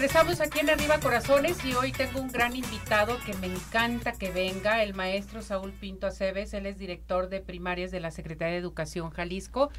[0.00, 4.30] regresamos aquí en Arriba Corazones y hoy tengo un gran invitado que me encanta que
[4.30, 8.60] venga, el maestro Saúl Pinto Aceves, él es director de primarias de la Secretaría de
[8.60, 9.70] Educación Jalisco.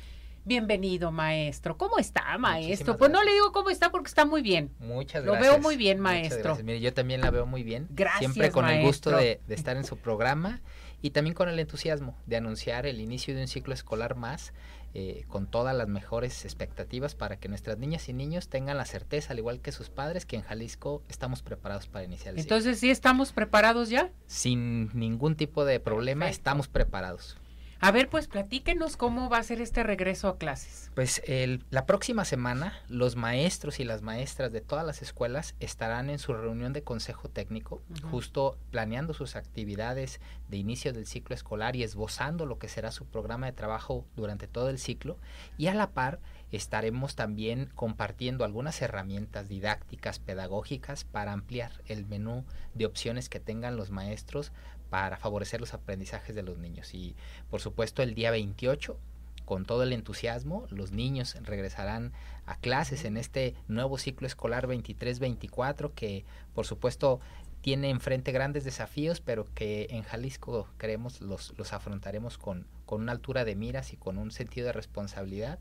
[0.46, 1.76] Bienvenido, maestro.
[1.76, 2.97] ¿Cómo está, maestro?
[2.97, 4.70] Pues no le digo cómo está porque está muy bien.
[4.78, 5.44] Muchas gracias.
[5.44, 6.56] Lo veo muy bien, maestro.
[6.58, 7.88] Mire, yo también la veo muy bien.
[7.90, 10.62] Gracias, Siempre con el gusto de, de estar en su programa
[11.02, 14.54] y también con el entusiasmo de anunciar el inicio de un ciclo escolar más
[14.93, 19.32] eh, con todas las mejores expectativas para que nuestras niñas y niños tengan la certeza,
[19.32, 22.92] al igual que sus padres, que en Jalisco estamos preparados para iniciar el Entonces, ¿sí
[22.92, 24.11] estamos preparados ya?
[24.28, 27.37] Sin ningún tipo de problema, estamos preparados.
[27.84, 30.92] A ver, pues platíquenos cómo va a ser este regreso a clases.
[30.94, 36.12] Pues el, la próxima semana los maestros y las maestras de todas las escuelas estarán
[36.12, 37.81] en su reunión de consejo técnico,
[38.12, 43.06] justo planeando sus actividades de inicio del ciclo escolar y esbozando lo que será su
[43.06, 45.18] programa de trabajo durante todo el ciclo
[45.58, 46.20] y a la par
[46.52, 53.78] estaremos también compartiendo algunas herramientas didácticas, pedagógicas para ampliar el menú de opciones que tengan
[53.78, 54.52] los maestros
[54.92, 56.94] para favorecer los aprendizajes de los niños.
[56.94, 57.16] Y
[57.50, 59.00] por supuesto el día 28,
[59.45, 62.11] con todo el entusiasmo, los niños regresarán
[62.45, 67.22] a clases en este nuevo ciclo escolar 23-24 que por supuesto
[67.61, 73.14] tiene enfrente grandes desafíos, pero que en Jalisco creemos los, los afrontaremos con, con una
[73.14, 75.58] altura de miras y con un sentido de responsabilidad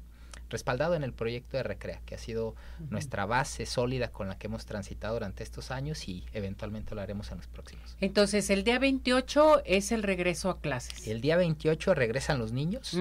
[0.50, 2.54] respaldado en el proyecto de Recrea, que ha sido
[2.90, 7.30] nuestra base sólida con la que hemos transitado durante estos años y eventualmente lo haremos
[7.30, 7.96] en los próximos.
[8.00, 11.06] Entonces, el día 28 es el regreso a clases.
[11.06, 12.96] El día 28 regresan los niños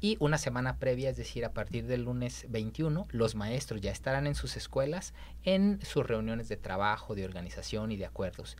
[0.00, 4.26] y una semana previa, es decir, a partir del lunes 21, los maestros ya estarán
[4.26, 5.12] en sus escuelas
[5.44, 8.56] en sus reuniones de trabajo, de organización y de acuerdos.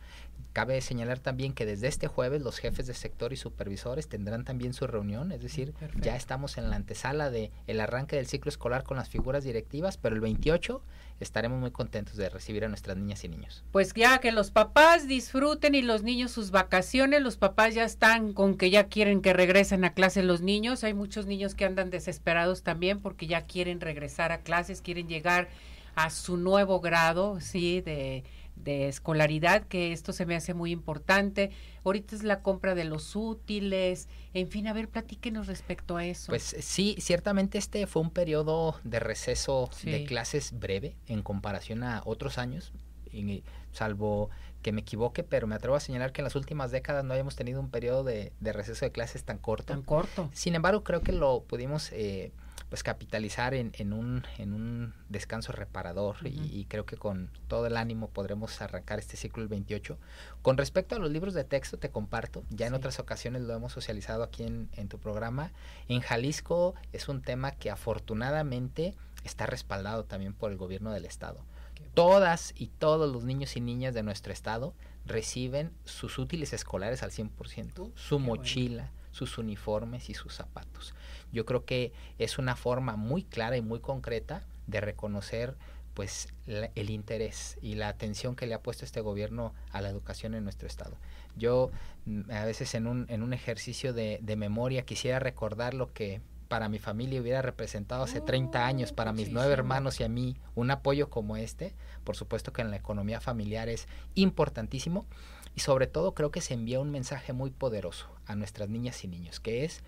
[0.53, 4.73] Cabe señalar también que desde este jueves los jefes de sector y supervisores tendrán también
[4.73, 8.83] su reunión, es decir, ya estamos en la antesala de el arranque del ciclo escolar
[8.83, 10.83] con las figuras directivas, pero el 28
[11.19, 13.63] estaremos muy contentos de recibir a nuestras niñas y niños.
[13.71, 18.33] Pues ya que los papás disfruten y los niños sus vacaciones, los papás ya están
[18.33, 21.89] con que ya quieren que regresen a clase los niños, hay muchos niños que andan
[21.89, 25.49] desesperados también porque ya quieren regresar a clases, quieren llegar
[25.95, 28.23] a su nuevo grado, sí, de
[28.63, 31.51] de escolaridad, que esto se me hace muy importante.
[31.83, 36.31] Ahorita es la compra de los útiles, en fin, a ver, platíquenos respecto a eso.
[36.31, 42.01] Pues sí, ciertamente este fue un periodo de receso de clases breve en comparación a
[42.05, 42.71] otros años,
[43.11, 44.29] y, salvo
[44.61, 47.35] que me equivoque, pero me atrevo a señalar que en las últimas décadas no habíamos
[47.35, 49.73] tenido un periodo de, receso de clases tan corto.
[49.73, 50.29] Tan corto.
[50.33, 51.91] Sin embargo, creo que lo pudimos...
[51.91, 52.31] Eh,
[52.73, 57.77] pues capitalizar en, en, un, en un descanso reparador y, creo que con todo el
[57.77, 59.95] ánimo podremos arrancar este ciclo el 28.
[60.41, 63.73] Con respecto a los libros de texto, te comparto, ya en otras ocasiones lo hemos
[63.73, 65.51] socializado aquí en, en tu programa,
[65.87, 71.45] en Jalisco es un tema que afortunadamente está respaldado también por el gobierno del estado.
[71.93, 74.73] Todas y todos los niños y niñas de nuestro estado
[75.05, 80.95] reciben sus útiles escolares al 100%, su mochila, sus uniformes y sus zapatos.
[81.33, 85.55] Yo creo que es una forma muy clara y muy concreta de reconocer
[85.93, 90.33] pues el interés y la atención que le ha puesto este gobierno a la educación
[90.33, 90.97] en nuestro estado.
[91.35, 91.71] Yo
[92.05, 96.21] mm, a veces en un, en un ejercicio de, de memoria quisiera recordar lo que
[96.47, 100.37] para mi familia hubiera representado hace 30 años, para mis nueve hermanos y a mí,
[100.53, 101.73] un apoyo como este.
[102.03, 105.07] Por supuesto que en la economía familiar es importantísimo
[105.55, 109.07] y sobre todo creo que se envía un mensaje muy poderoso a nuestras niñas y
[109.07, 109.83] niños, que es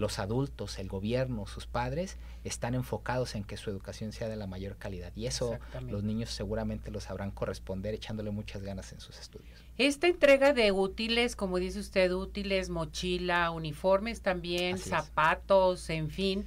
[0.00, 4.46] los adultos, el gobierno, sus padres están enfocados en que su educación sea de la
[4.46, 9.18] mayor calidad y eso los niños seguramente lo sabrán corresponder echándole muchas ganas en sus
[9.18, 9.62] estudios.
[9.76, 16.46] Esta entrega de útiles, como dice usted, útiles, mochila, uniformes también, zapatos, en fin,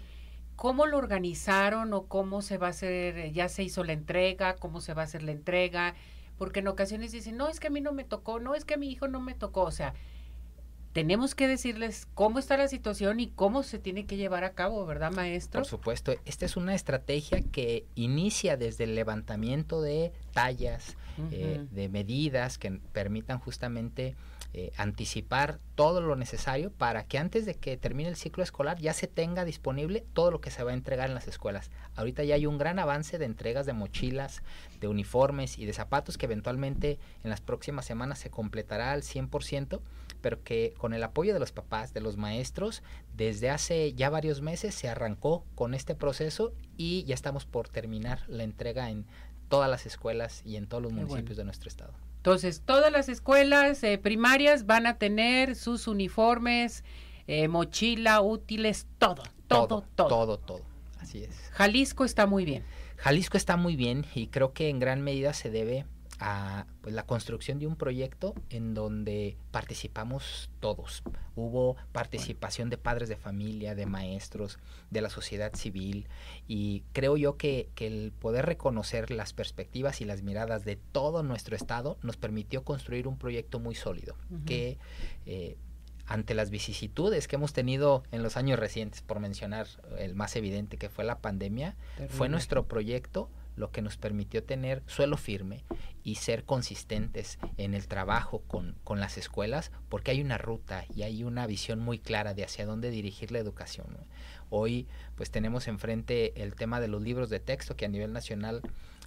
[0.55, 3.31] ¿cómo lo organizaron o cómo se va a hacer?
[3.31, 4.55] ¿Ya se hizo la entrega?
[4.55, 5.95] ¿Cómo se va a hacer la entrega?
[6.37, 8.73] Porque en ocasiones dicen, no, es que a mí no me tocó, no, es que
[8.73, 9.93] a mi hijo no me tocó, o sea,
[10.93, 14.85] tenemos que decirles cómo está la situación y cómo se tiene que llevar a cabo,
[14.85, 15.61] ¿verdad, maestro?
[15.61, 20.95] Por supuesto, esta es una estrategia que inicia desde el levantamiento de tallas,
[21.31, 24.15] eh, de medidas que permitan justamente
[24.55, 28.93] eh, anticipar todo lo necesario para que antes de que termine el ciclo escolar ya
[28.93, 31.71] se tenga disponible todo lo que se va a entregar en las escuelas.
[31.95, 34.43] Ahorita ya hay un gran avance de entregas de mochilas,
[34.79, 39.79] de uniformes y de zapatos que eventualmente en las próximas semanas se completará al 100%,
[40.23, 42.81] pero que con el apoyo de los papás, de los maestros,
[43.13, 48.21] desde hace ya varios meses se arrancó con este proceso y ya estamos por terminar
[48.29, 49.05] la entrega en
[49.49, 51.93] todas las escuelas y en todos los municipios de nuestro estado.
[52.15, 56.85] Entonces, todas las escuelas eh, primarias van a tener sus uniformes,
[57.27, 60.37] eh, mochila, útiles, todo, todo, todo, todo.
[60.39, 60.61] Todo,
[61.01, 61.35] Así es.
[61.51, 62.63] Jalisco está muy bien.
[62.95, 65.85] Jalisco está muy bien y creo que en gran medida se debe
[66.19, 71.03] a pues, la construcción de un proyecto en donde participamos todos.
[71.35, 74.59] Hubo participación de padres de familia, de maestros,
[74.91, 76.07] de la sociedad civil
[76.47, 81.23] y creo yo que, que el poder reconocer las perspectivas y las miradas de todo
[81.23, 84.15] nuestro estado nos permitió construir un proyecto muy sólido
[84.45, 84.77] que
[85.25, 85.57] eh,
[86.05, 89.67] ante las vicisitudes que hemos tenido en los años recientes, por mencionar
[89.97, 91.75] el más evidente que fue la pandemia,
[92.09, 95.63] fue nuestro proyecto lo que nos permitió tener suelo firme
[96.03, 101.03] y ser consistentes en el trabajo con, con, las escuelas, porque hay una ruta y
[101.03, 103.87] hay una visión muy clara de hacia dónde dirigir la educación.
[104.49, 108.61] Hoy pues tenemos enfrente el tema de los libros de texto que a nivel nacional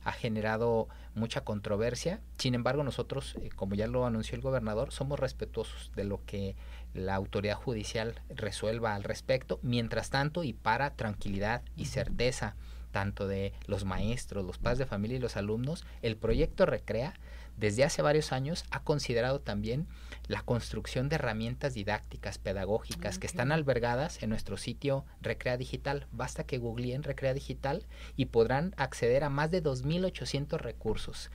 [0.07, 2.21] ha generado mucha controversia.
[2.39, 6.55] Sin embargo, nosotros, eh, como ya lo anunció el gobernador, somos respetuosos de lo que
[6.95, 9.59] la autoridad judicial resuelva al respecto.
[9.63, 12.55] Mientras tanto, y para tranquilidad y certeza
[12.93, 17.15] tanto de los maestros, los padres de familia y los alumnos, el proyecto Recrea
[17.57, 19.87] desde hace varios años ha considerado también
[20.29, 26.07] la construcción de herramientas didácticas, pedagógicas, que están albergadas en nuestro sitio Recrea Digital.
[26.11, 27.87] Basta que googleen Recrea Digital
[28.17, 31.31] y podrán acceder a más de 2.800 recursos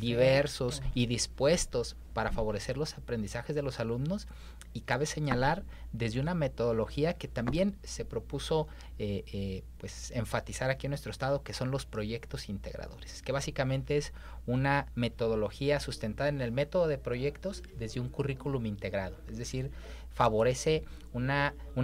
[0.00, 4.28] diversos y dispuestos para favorecer los aprendizajes de los alumnos.
[4.72, 5.62] Y cabe señalar
[5.92, 8.66] desde una metodología que también se propuso
[8.98, 13.96] eh, eh, pues enfatizar aquí en nuestro estado que son los proyectos integradores que básicamente
[13.96, 14.12] es
[14.46, 19.70] una metodología sustentada en el método de proyectos desde un currículum integrado es decir
[20.10, 21.30] favorece un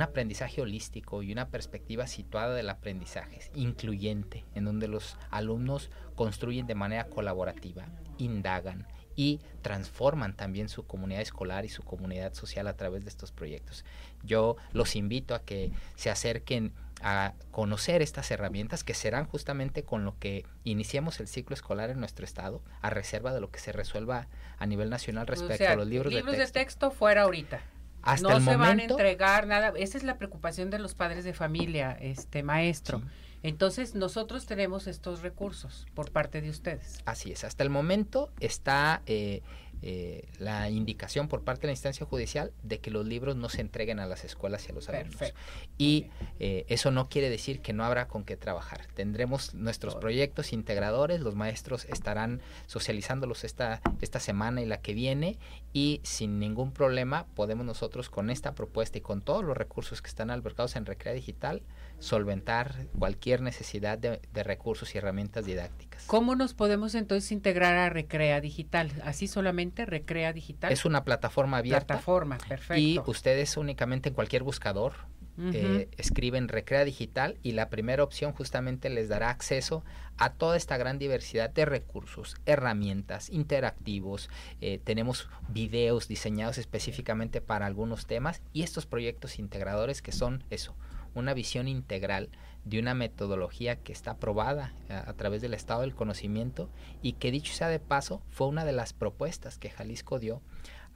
[0.02, 6.74] aprendizaje holístico y una perspectiva situada del aprendizaje incluyente en donde los alumnos construyen de
[6.74, 7.86] manera colaborativa
[8.18, 8.86] indagan
[9.16, 13.84] y transforman también su comunidad escolar y su comunidad social a través de estos proyectos.
[14.22, 20.04] Yo los invito a que se acerquen a conocer estas herramientas que serán justamente con
[20.04, 23.72] lo que iniciemos el ciclo escolar en nuestro estado, a reserva de lo que se
[23.72, 26.58] resuelva a nivel nacional respecto a los libros, libros de texto.
[26.58, 27.60] de texto fuera ahorita.
[28.02, 29.72] Hasta no se van a entregar nada.
[29.76, 33.02] Esa es la preocupación de los padres de familia, este maestro.
[33.42, 37.00] Entonces, nosotros tenemos estos recursos por parte de ustedes.
[37.06, 37.44] Así es.
[37.44, 39.42] Hasta el momento está eh,
[39.82, 43.60] eh, la indicación por parte de la instancia judicial de que los libros no se
[43.60, 45.32] entreguen a las escuelas y a los alumnos.
[45.78, 46.06] Y
[46.38, 48.86] eh, eso no quiere decir que no habrá con qué trabajar.
[48.94, 55.38] Tendremos nuestros proyectos integradores, los maestros estarán socializándolos esta, esta semana y la que viene
[55.72, 60.08] y sin ningún problema podemos nosotros con esta propuesta y con todos los recursos que
[60.08, 61.62] están albergados en Recrea Digital
[61.98, 66.04] solventar cualquier necesidad de, de, recursos y herramientas didácticas.
[66.06, 68.90] ¿Cómo nos podemos entonces integrar a Recrea Digital?
[69.04, 70.72] Así solamente Recrea Digital.
[70.72, 71.86] Es una plataforma abierta.
[71.86, 72.80] Plataforma, perfecto.
[72.80, 74.94] Y ustedes únicamente en cualquier buscador
[75.38, 79.84] eh, escriben Recrea Digital y la primera opción justamente les dará acceso
[80.18, 84.28] a toda esta gran diversidad de recursos, herramientas, interactivos.
[84.60, 90.76] Eh, tenemos videos diseñados específicamente para algunos temas y estos proyectos integradores que son eso
[91.12, 92.28] una visión integral
[92.64, 96.70] de una metodología que está aprobada a, a, través del estado del conocimiento
[97.02, 100.40] y que dicho sea de paso fue una de las propuestas que Jalisco dio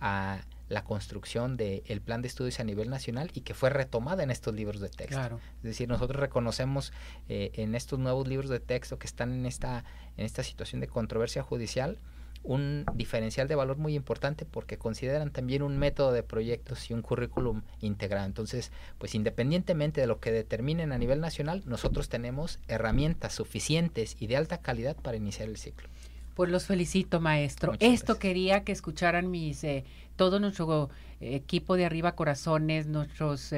[0.01, 0.43] a
[0.75, 4.31] la construcción del de plan de estudios a nivel nacional y que fue retomada en
[4.31, 5.17] estos libros de texto.
[5.17, 5.41] Claro.
[5.59, 6.93] Es decir, nosotros reconocemos
[7.29, 9.85] eh, en estos nuevos libros de texto que están en esta,
[10.17, 11.99] en esta situación de controversia judicial,
[12.43, 17.01] un diferencial de valor muy importante porque consideran también un método de proyectos y un
[17.01, 18.27] currículum integrado.
[18.27, 24.27] Entonces, pues independientemente de lo que determinen a nivel nacional, nosotros tenemos herramientas suficientes y
[24.27, 25.89] de alta calidad para iniciar el ciclo.
[26.35, 27.73] Pues los felicito, maestro.
[27.73, 28.19] Muchas Esto gracias.
[28.19, 29.85] quería que escucharan mis eh,
[30.17, 33.53] todo nuestro eh, equipo de arriba corazones, nuestros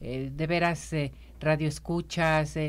[0.00, 1.12] eh, de veras eh,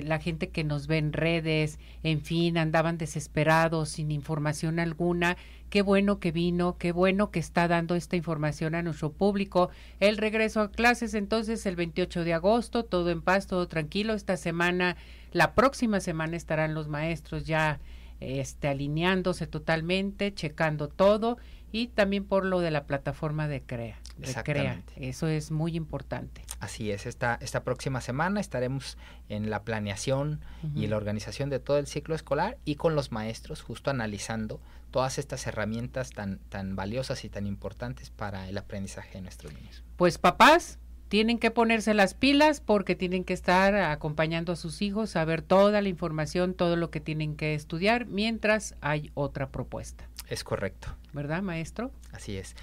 [0.06, 5.36] la gente que nos ve en redes, en fin, andaban desesperados, sin información alguna.
[5.70, 9.70] Qué bueno que vino, qué bueno que está dando esta información a nuestro público.
[10.00, 14.14] El regreso a clases entonces el 28 de agosto, todo en paz, todo tranquilo.
[14.14, 14.96] Esta semana,
[15.34, 17.80] la próxima semana estarán los maestros ya
[18.20, 21.38] este, alineándose totalmente, checando todo
[21.72, 24.00] y también por lo de la plataforma de CREA.
[24.18, 24.82] De CREA.
[24.96, 26.44] Eso es muy importante.
[26.60, 28.98] Así es, esta, esta próxima semana estaremos
[29.30, 30.84] en la planeación uh -huh.
[30.84, 34.60] y la organización de todo el ciclo escolar y con los maestros justo analizando
[34.92, 39.84] todas estas herramientas tan, tan valiosas y tan importantes para el aprendizaje de nuestros niños.
[39.98, 45.12] Pues papás, tienen que ponerse las pilas porque tienen que estar acompañando a sus hijos,
[45.12, 50.08] saber toda la información, todo lo que tienen que estudiar, mientras hay otra propuesta.
[50.30, 50.96] Es correcto.
[51.14, 51.92] ¿Verdad, maestro?
[52.12, 52.56] Así es.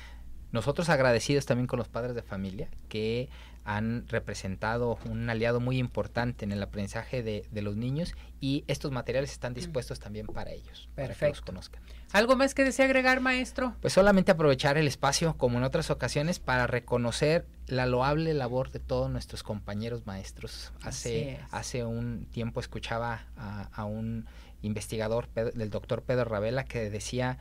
[0.55, 3.29] Nosotros agradecidos también con los padres de familia que
[3.65, 8.93] han representado un aliado muy importante en el aprendizaje de, de los niños y estos
[8.93, 9.57] materiales están mm.
[9.57, 11.19] dispuestos también para ellos, Perfecto.
[11.19, 11.83] para que los conozcan.
[12.13, 13.75] ¿Algo más que desea agregar, maestro?
[13.81, 18.79] Pues solamente aprovechar el espacio, como en otras ocasiones, para reconocer la loable labor de
[18.79, 20.73] todos nuestros compañeros maestros.
[20.85, 24.27] Hace, hace un tiempo escuchaba a, a un
[24.63, 27.41] investigador del doctor Pedro Ravela que decía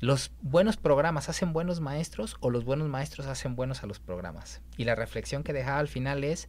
[0.00, 4.60] los buenos programas hacen buenos maestros o los buenos maestros hacen buenos a los programas.
[4.76, 6.48] Y la reflexión que dejaba al final es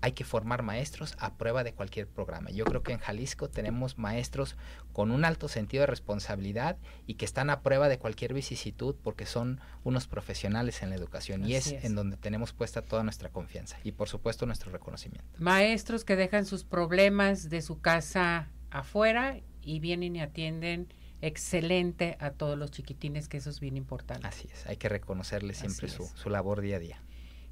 [0.00, 2.50] hay que formar maestros a prueba de cualquier programa.
[2.50, 4.56] Yo creo que en Jalisco tenemos maestros
[4.92, 9.26] con un alto sentido de responsabilidad y que están a prueba de cualquier vicisitud porque
[9.26, 13.30] son unos profesionales en la educación y es, es, en donde tenemos puesta toda nuestra
[13.30, 15.28] confianza y por supuesto nuestro reconocimiento.
[15.38, 20.88] Maestros que dejan sus problemas de su casa afuera y vienen y atienden
[21.26, 24.26] excelente a todos los chiquitines, que eso es bien importante.
[24.26, 27.02] Así es, hay que reconocerle siempre su, su, labor día a día.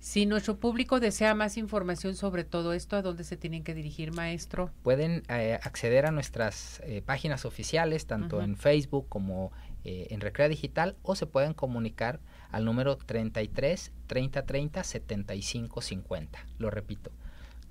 [0.04, 4.12] Si nuestro público desea más información sobre todo esto, ¿a dónde se tienen que dirigir,
[4.12, 4.70] maestro?
[4.82, 8.44] Pueden eh, acceder a nuestras eh, páginas oficiales, tanto uh -huh.
[8.44, 9.50] en Facebook como
[9.82, 16.46] eh, en Recrea Digital, o se pueden comunicar al número 33 30 30 75 50.
[16.58, 17.10] Lo repito,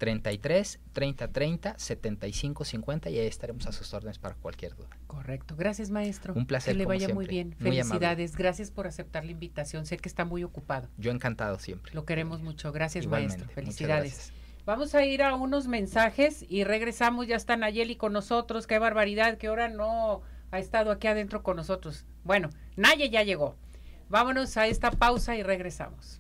[0.03, 4.89] 33 30 30 75 50 y ahí estaremos a sus órdenes para cualquier duda.
[5.07, 5.55] Correcto.
[5.55, 6.33] Gracias, maestro.
[6.33, 6.73] Un placer.
[6.73, 7.55] Que le vaya muy bien.
[7.57, 8.35] Felicidades.
[8.35, 9.85] Gracias por aceptar la invitación.
[9.85, 10.89] Sé que está muy ocupado.
[10.97, 11.93] Yo encantado siempre.
[11.93, 12.73] Lo queremos mucho.
[12.73, 13.37] Gracias, Igualmente.
[13.37, 13.55] maestro.
[13.55, 14.33] Felicidades.
[14.65, 17.27] Vamos a ir a unos mensajes y regresamos.
[17.27, 18.67] Ya está Nayeli con nosotros.
[18.67, 22.05] Qué barbaridad, que ahora no ha estado aquí adentro con nosotros.
[22.25, 23.55] Bueno, Naye ya llegó.
[24.09, 26.11] Vámonos a esta pausa y regresamos.